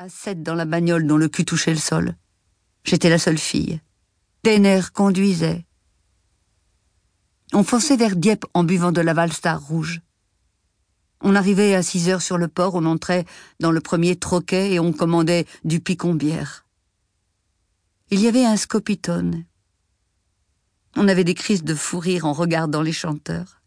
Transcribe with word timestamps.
à 0.00 0.08
sept 0.08 0.42
dans 0.42 0.54
la 0.54 0.64
bagnole 0.64 1.06
dont 1.06 1.18
le 1.18 1.28
cul 1.28 1.44
touchait 1.44 1.74
le 1.74 1.78
sol. 1.78 2.16
J'étais 2.84 3.10
la 3.10 3.18
seule 3.18 3.36
fille. 3.36 3.82
Denner 4.44 4.80
conduisait. 4.94 5.66
On 7.52 7.62
fonçait 7.62 7.98
vers 7.98 8.16
Dieppe 8.16 8.46
en 8.54 8.64
buvant 8.64 8.92
de 8.92 9.02
la 9.02 9.12
Valstar 9.12 9.60
rouge. 9.60 10.00
On 11.20 11.34
arrivait 11.34 11.74
à 11.74 11.82
six 11.82 12.08
heures 12.08 12.22
sur 12.22 12.38
le 12.38 12.48
port, 12.48 12.76
on 12.76 12.86
entrait 12.86 13.26
dans 13.60 13.72
le 13.72 13.82
premier 13.82 14.16
troquet 14.16 14.72
et 14.72 14.80
on 14.80 14.94
commandait 14.94 15.44
du 15.64 15.80
picon-bière. 15.80 16.64
Il 18.08 18.20
y 18.20 18.26
avait 18.26 18.46
un 18.46 18.56
scopitone. 18.56 19.44
On 20.96 21.08
avait 21.08 21.24
des 21.24 21.34
crises 21.34 21.62
de 21.62 21.74
fou 21.74 21.98
rire 21.98 22.24
en 22.24 22.32
regardant 22.32 22.80
les 22.80 22.94
chanteurs. 22.94 23.60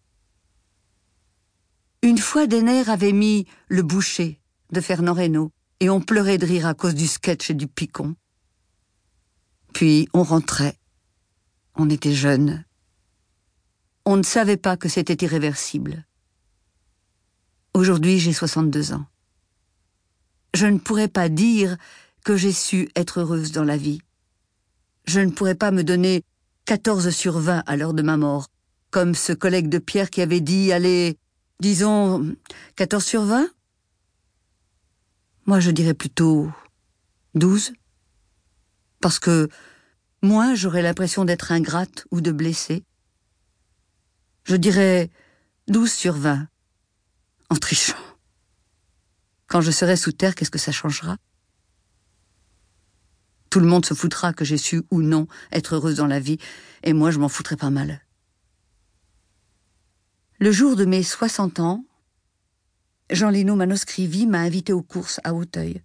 Une 2.01 2.17
fois, 2.17 2.47
Denner 2.47 2.89
avait 2.89 3.13
mis 3.13 3.45
Le 3.67 3.83
Boucher 3.83 4.41
de 4.71 4.81
Fernand 4.81 5.13
Reynaud 5.13 5.51
et 5.83 5.89
on 5.89 5.99
pleurait 5.99 6.37
de 6.37 6.45
rire 6.45 6.65
à 6.65 6.73
cause 6.73 6.95
du 6.95 7.07
sketch 7.07 7.49
et 7.49 7.53
du 7.53 7.67
picon. 7.67 8.15
Puis 9.73 10.07
on 10.13 10.23
rentrait. 10.23 10.79
On 11.75 11.89
était 11.89 12.13
jeunes. 12.13 12.63
On 14.05 14.15
ne 14.15 14.23
savait 14.23 14.55
pas 14.55 14.77
que 14.77 14.87
c'était 14.87 15.25
irréversible. 15.25 16.05
Aujourd'hui, 17.73 18.17
j'ai 18.17 18.31
62 18.31 18.93
ans. 18.93 19.05
Je 20.53 20.67
ne 20.67 20.77
pourrais 20.77 21.09
pas 21.09 21.27
dire 21.27 21.75
que 22.23 22.37
j'ai 22.37 22.53
su 22.53 22.89
être 22.95 23.19
heureuse 23.19 23.51
dans 23.51 23.65
la 23.65 23.75
vie. 23.75 23.99
Je 25.03 25.19
ne 25.19 25.31
pourrais 25.31 25.55
pas 25.55 25.71
me 25.71 25.83
donner 25.83 26.23
14 26.63 27.09
sur 27.09 27.39
20 27.39 27.61
à 27.65 27.75
l'heure 27.75 27.93
de 27.93 28.03
ma 28.03 28.15
mort, 28.15 28.47
comme 28.89 29.15
ce 29.15 29.33
collègue 29.33 29.67
de 29.67 29.79
Pierre 29.79 30.09
qui 30.09 30.21
avait 30.21 30.39
dit, 30.39 30.71
allez, 30.71 31.17
disons 31.59 32.33
14 32.77 33.03
sur 33.03 33.23
20 33.23 33.49
moi, 35.45 35.59
je 35.59 35.71
dirais 35.71 35.93
plutôt 35.93 36.49
douze. 37.35 37.73
Parce 39.01 39.19
que 39.19 39.49
moi, 40.21 40.55
j'aurais 40.55 40.81
l'impression 40.81 41.25
d'être 41.25 41.51
ingrate 41.51 42.05
ou 42.11 42.21
de 42.21 42.31
blessée. 42.31 42.83
Je 44.45 44.55
dirais 44.55 45.09
douze 45.67 45.91
sur 45.91 46.13
vingt, 46.13 46.47
en 47.49 47.55
trichant. 47.55 47.97
Quand 49.47 49.61
je 49.61 49.71
serai 49.71 49.95
sous 49.95 50.11
terre, 50.11 50.35
qu'est-ce 50.35 50.51
que 50.51 50.59
ça 50.59 50.71
changera? 50.71 51.17
Tout 53.49 53.59
le 53.59 53.67
monde 53.67 53.85
se 53.85 53.93
foutra 53.93 54.33
que 54.33 54.45
j'ai 54.45 54.57
su 54.57 54.81
ou 54.89 55.01
non 55.01 55.27
être 55.51 55.75
heureuse 55.75 55.97
dans 55.97 56.07
la 56.07 56.19
vie, 56.19 56.39
et 56.81 56.93
moi 56.93 57.11
je 57.11 57.19
m'en 57.19 57.29
foutrais 57.29 57.57
pas 57.57 57.69
mal. 57.69 58.01
Le 60.39 60.51
jour 60.51 60.75
de 60.75 60.85
mes 60.85 61.03
soixante 61.03 61.59
ans, 61.59 61.85
Jean 63.09 63.29
Lino 63.29 63.55
Manoscrivi 63.55 64.25
m'a 64.25 64.39
invité 64.39 64.73
aux 64.73 64.81
courses 64.81 65.19
à 65.23 65.33
Hauteuil. 65.33 65.81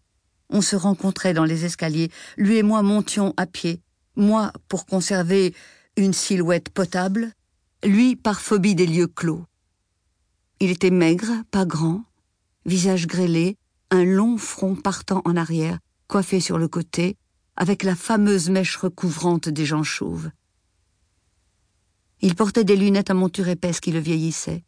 On 0.50 0.62
se 0.62 0.77
rencontrait 0.77 1.34
dans 1.34 1.44
les 1.44 1.64
escaliers, 1.64 2.10
lui 2.36 2.56
et 2.56 2.62
moi 2.62 2.83
montions 2.83 3.34
à 3.36 3.47
pied, 3.47 3.83
moi 4.16 4.52
pour 4.69 4.86
conserver 4.86 5.55
une 5.97 6.12
silhouette 6.12 6.70
potable, 6.70 7.33
lui 7.84 8.16
par 8.16 8.41
phobie 8.41 8.75
des 8.75 8.86
lieux 8.86 9.08
clos. 9.08 9.44
Il 10.60 10.70
était 10.70 10.91
maigre, 10.91 11.33
pas 11.50 11.66
grand, 11.66 12.05
visage 12.64 13.06
grêlé, 13.06 13.56
un 13.91 14.05
long 14.05 14.38
front 14.38 14.75
partant 14.75 15.22
en 15.25 15.36
arrière, 15.36 15.78
coiffé 16.06 16.41
sur 16.41 16.58
le 16.58 16.69
côté, 16.69 17.16
avec 17.56 17.82
la 17.82 17.97
fameuse 17.97 18.50
mèche 18.50 18.77
recouvrante 18.77 19.48
des 19.48 19.66
gens 19.66 19.82
chauves. 19.82 20.30
Il 22.20 22.34
portait 22.34 22.64
des 22.64 22.77
lunettes 22.77 23.10
à 23.10 23.14
monture 23.14 23.48
épaisse 23.48 23.80
qui 23.80 23.92
le 23.92 24.00
vieillissaient. 24.00 24.64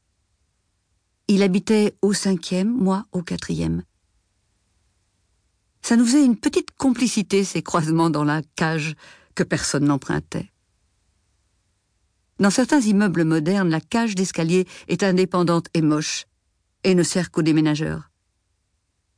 Il 1.32 1.44
habitait 1.44 1.96
au 2.02 2.12
cinquième, 2.12 2.76
moi 2.76 3.06
au 3.12 3.22
quatrième. 3.22 3.84
Ça 5.80 5.94
nous 5.94 6.04
faisait 6.04 6.24
une 6.24 6.36
petite 6.36 6.72
complicité, 6.72 7.44
ces 7.44 7.62
croisements 7.62 8.10
dans 8.10 8.24
la 8.24 8.42
cage 8.56 8.96
que 9.36 9.44
personne 9.44 9.84
n'empruntait. 9.84 10.50
Dans 12.40 12.50
certains 12.50 12.80
immeubles 12.80 13.22
modernes, 13.22 13.70
la 13.70 13.80
cage 13.80 14.16
d'escalier 14.16 14.66
est 14.88 15.04
indépendante 15.04 15.68
et 15.72 15.82
moche, 15.82 16.26
et 16.82 16.96
ne 16.96 17.04
sert 17.04 17.30
qu'aux 17.30 17.42
déménageurs. 17.42 18.10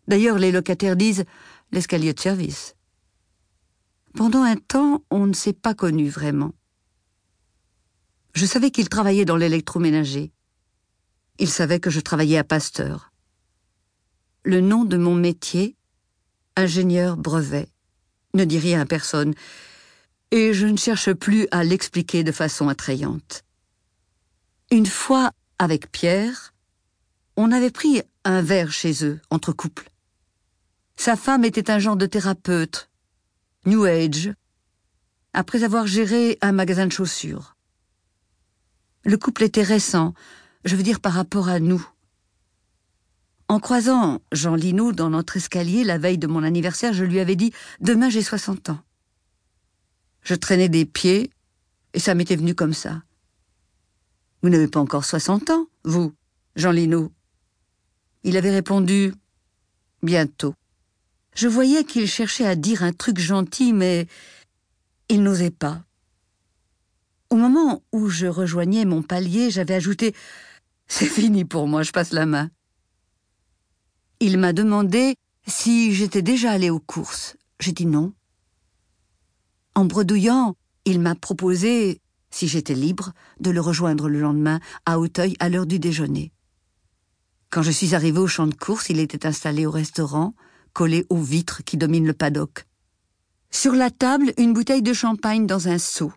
D'ailleurs, 0.07 0.37
les 0.37 0.53
locataires 0.53 0.97
disent 0.97 1.25
l'escalier 1.71 2.13
de 2.13 2.21
service. 2.21 2.77
Pendant 4.13 4.43
un 4.43 4.57
temps, 4.57 5.03
on 5.11 5.27
ne 5.27 5.33
s'est 5.33 5.55
pas 5.55 5.73
connu 5.73 6.11
vraiment. 6.11 6.53
Je 8.35 8.45
savais 8.45 8.71
qu'il 8.71 8.91
travaillait 8.91 9.25
dans 9.25 9.39
l'électroménager. 9.39 10.31
Il 11.39 11.49
savait 11.49 11.81
que 11.81 11.91
je 11.91 12.01
travaillais 12.01 12.39
à 12.39 12.45
Pasteur. 12.45 13.13
Le 14.45 14.61
nom 14.61 14.85
de 14.85 14.97
mon 14.97 15.15
métier, 15.15 15.77
ingénieur 16.57 17.17
brevet, 17.17 17.69
ne 18.35 18.45
dit 18.45 18.59
rien 18.59 18.81
à 18.81 18.87
personne, 18.87 19.35
et 20.31 20.55
je 20.55 20.67
ne 20.67 20.77
cherche 20.77 21.13
plus 21.13 21.47
à 21.51 21.65
l'expliquer 21.65 22.25
de 22.25 22.33
façon 22.33 22.69
attrayante. 22.69 23.45
Une 24.71 24.87
fois, 24.87 25.33
avec 25.59 25.93
Pierre, 25.93 26.55
on 27.37 27.53
avait 27.53 27.71
pris 27.71 28.03
un 28.25 28.43
verre 28.43 28.73
chez 28.73 29.05
eux, 29.05 29.21
entre 29.31 29.53
couples. 29.53 29.91
Sa 30.97 31.17
femme 31.17 31.45
était 31.45 31.71
un 31.71 31.79
genre 31.79 31.97
de 31.97 32.07
thérapeute, 32.07 32.91
New 33.67 33.85
Age, 33.85 34.33
après 35.35 35.65
avoir 35.65 35.87
géré 35.87 36.39
un 36.41 36.53
magasin 36.53 36.87
de 36.87 36.93
chaussures. 36.93 37.57
Le 39.05 39.17
couple 39.17 39.45
était 39.45 39.63
récent, 39.63 40.15
je 40.65 40.77
veux 40.77 40.83
dire 40.83 41.01
par 41.01 41.13
rapport 41.13 41.49
à 41.49 41.61
nous. 41.61 41.87
En 43.49 43.61
croisant 43.61 44.23
Jean 44.33 44.55
Lino 44.55 44.93
dans 44.93 45.11
notre 45.11 45.37
escalier 45.37 45.85
la 45.85 45.99
veille 45.99 46.19
de 46.19 46.27
mon 46.27 46.43
anniversaire, 46.43 46.93
je 46.93 47.05
lui 47.05 47.21
avais 47.21 47.37
dit 47.37 47.53
Demain 47.81 48.09
j'ai 48.09 48.23
60 48.23 48.71
ans. 48.71 48.81
Je 50.23 50.35
traînais 50.35 50.69
des 50.69 50.87
pieds, 50.87 51.31
et 51.95 51.99
ça 51.99 52.15
m'était 52.15 52.37
venu 52.37 52.55
comme 52.55 52.73
ça. 52.73 53.03
Vous 54.43 54.49
n'avez 54.49 54.69
pas 54.69 54.81
encore 54.81 55.05
60 55.05 55.51
ans, 55.51 55.67
vous, 55.85 56.15
Jean 56.57 56.71
Lino 56.71 57.13
Il 58.25 58.37
avait 58.37 58.51
répondu 58.51 59.13
Bientôt. 60.03 60.55
Je 61.35 61.49
voyais 61.49 61.85
qu'il 61.85 62.09
cherchait 62.09 62.47
à 62.47 62.57
dire 62.57 62.83
un 62.83 62.93
truc 62.93 63.19
gentil, 63.19 63.73
mais 63.73 64.07
il 65.09 65.23
n'osait 65.23 65.51
pas. 65.51 65.85
Au 67.31 67.37
moment 67.37 67.83
où 67.93 68.09
je 68.09 68.27
rejoignais 68.27 68.85
mon 68.85 69.03
palier, 69.03 69.51
j'avais 69.51 69.75
ajouté 69.75 70.15
c'est 70.93 71.07
fini 71.07 71.47
pour 71.47 71.67
moi, 71.67 71.83
je 71.83 71.91
passe 71.91 72.13
la 72.13 72.27
main. 72.27 72.51
Il 74.21 74.37
m'a 74.37 74.53
demandé 74.53 75.17
si 75.47 75.95
j'étais 75.95 76.21
déjà 76.21 76.51
allée 76.51 76.69
aux 76.69 76.81
courses. 76.81 77.35
J'ai 77.61 77.73
dit 77.73 77.87
non. 77.87 78.13
En 79.75 79.87
bredouillant, 79.87 80.55
il 80.85 81.01
m'a 81.01 81.15
proposé, 81.15 82.03
si 82.31 82.47
j'étais 82.47 82.75
libre, 82.75 83.15
de 83.41 83.49
le 83.49 83.63
rejoindre 83.63 84.11
le 84.11 84.21
lendemain 84.21 84.61
à 84.85 84.99
Auteuil 84.99 85.35
à 85.41 85.49
l'heure 85.49 85.65
du 85.65 85.79
déjeuner. 85.79 86.31
Quand 87.49 87.63
je 87.63 87.71
suis 87.71 87.95
arrivée 87.95 88.21
au 88.21 88.27
champ 88.27 88.47
de 88.47 88.55
course, 88.55 88.91
il 88.91 89.01
était 89.01 89.25
installé 89.25 89.65
au 89.65 89.71
restaurant, 89.71 90.35
collé 90.75 91.07
aux 91.09 91.23
vitres 91.23 91.65
qui 91.65 91.79
dominent 91.79 92.07
le 92.07 92.13
paddock. 92.13 92.67
Sur 93.51 93.73
la 93.73 93.91
table, 93.91 94.35
une 94.37 94.53
bouteille 94.53 94.83
de 94.83 94.93
champagne 94.93 95.47
dans 95.47 95.69
un 95.69 95.79
seau 95.79 96.13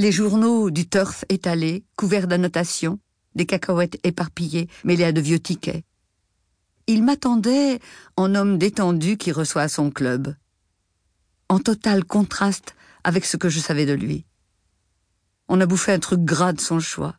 les 0.00 0.12
journaux 0.12 0.70
du 0.70 0.88
turf 0.88 1.26
étalés, 1.28 1.84
couverts 1.94 2.26
d'annotations, 2.26 2.98
des 3.34 3.44
cacahuètes 3.44 3.98
éparpillées, 4.02 4.66
mêlées 4.82 5.04
à 5.04 5.12
de 5.12 5.20
vieux 5.20 5.38
tickets. 5.38 5.84
Il 6.86 7.04
m'attendait 7.04 7.80
en 8.16 8.34
homme 8.34 8.56
détendu 8.56 9.18
qui 9.18 9.30
reçoit 9.30 9.68
son 9.68 9.90
club, 9.90 10.34
en 11.50 11.58
total 11.58 12.04
contraste 12.04 12.74
avec 13.04 13.26
ce 13.26 13.36
que 13.36 13.50
je 13.50 13.60
savais 13.60 13.84
de 13.84 13.92
lui. 13.92 14.24
On 15.48 15.60
a 15.60 15.66
bouffé 15.66 15.92
un 15.92 15.98
truc 15.98 16.20
gras 16.20 16.54
de 16.54 16.62
son 16.62 16.80
choix. 16.80 17.16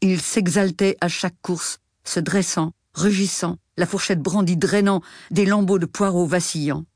Il 0.00 0.20
s'exaltait 0.20 0.96
à 1.00 1.06
chaque 1.06 1.40
course, 1.42 1.78
se 2.02 2.18
dressant, 2.18 2.72
rugissant, 2.92 3.56
la 3.76 3.86
fourchette 3.86 4.20
brandie 4.20 4.56
drainant 4.56 5.00
des 5.30 5.46
lambeaux 5.46 5.78
de 5.78 5.86
poireaux 5.86 6.26
vacillants. 6.26 6.86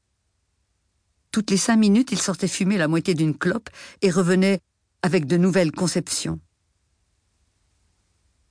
Toutes 1.30 1.50
les 1.52 1.56
cinq 1.56 1.76
minutes, 1.76 2.10
il 2.10 2.20
sortait 2.20 2.48
fumer 2.48 2.78
la 2.78 2.88
moitié 2.88 3.14
d'une 3.14 3.38
clope 3.38 3.70
et 4.02 4.10
revenait 4.10 4.60
avec 5.02 5.26
de 5.26 5.36
nouvelles 5.36 5.72
conceptions. 5.72 6.40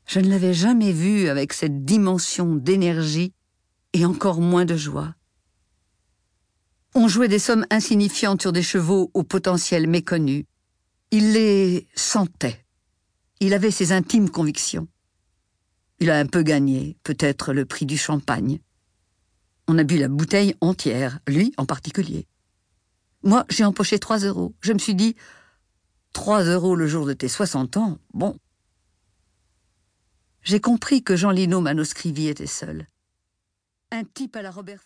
Je 0.05 0.19
ne 0.19 0.29
l'avais 0.29 0.53
jamais 0.53 0.91
vu 0.91 1.29
avec 1.29 1.53
cette 1.53 1.85
dimension 1.85 2.55
d'énergie 2.55 3.33
et 3.93 4.05
encore 4.05 4.41
moins 4.41 4.65
de 4.65 4.75
joie. 4.75 5.15
On 6.93 7.07
jouait 7.07 7.29
des 7.29 7.39
sommes 7.39 7.65
insignifiantes 7.69 8.41
sur 8.41 8.51
des 8.51 8.63
chevaux 8.63 9.11
au 9.13 9.23
potentiel 9.23 9.87
méconnu. 9.87 10.45
Il 11.11 11.33
les 11.33 11.87
sentait. 11.95 12.65
Il 13.39 13.53
avait 13.53 13.71
ses 13.71 13.93
intimes 13.93 14.29
convictions. 14.29 14.87
Il 15.99 16.09
a 16.09 16.19
un 16.19 16.25
peu 16.25 16.43
gagné, 16.43 16.97
peut-être 17.03 17.53
le 17.53 17.65
prix 17.65 17.85
du 17.85 17.97
champagne. 17.97 18.59
On 19.67 19.77
a 19.77 19.83
bu 19.83 19.97
la 19.97 20.09
bouteille 20.09 20.55
entière, 20.59 21.19
lui 21.27 21.53
en 21.57 21.65
particulier. 21.65 22.27
Moi, 23.23 23.45
j'ai 23.49 23.63
empoché 23.63 23.99
trois 23.99 24.19
euros. 24.19 24.53
Je 24.61 24.73
me 24.73 24.79
suis 24.79 24.95
dit, 24.95 25.15
trois 26.13 26.43
euros 26.43 26.75
le 26.75 26.87
jour 26.87 27.05
de 27.05 27.13
tes 27.13 27.27
soixante 27.27 27.77
ans, 27.77 27.97
bon. 28.13 28.37
J'ai 30.43 30.59
compris 30.59 31.03
que 31.03 31.15
Jean 31.15 31.31
Lino 31.31 31.61
Manoscrivi 31.61 32.27
était 32.27 32.47
seul. 32.47 32.87
Un 33.91 34.03
type 34.03 34.35
à 34.35 34.41
la 34.41 34.51
Robert 34.51 34.83